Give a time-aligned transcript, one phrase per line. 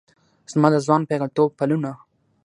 [0.51, 1.91] زما د ځوان پیغلتوب پلونه